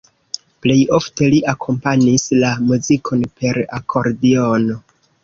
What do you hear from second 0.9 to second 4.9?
ofte li akompanis la muzikon per akordiono.